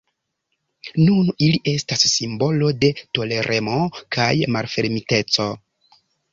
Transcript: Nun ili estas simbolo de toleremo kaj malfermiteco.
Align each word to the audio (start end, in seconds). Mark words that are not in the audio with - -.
Nun 1.09 1.29
ili 1.47 1.59
estas 1.73 2.07
simbolo 2.15 2.71
de 2.87 2.91
toleremo 3.19 3.79
kaj 4.19 4.29
malfermiteco. 4.59 5.51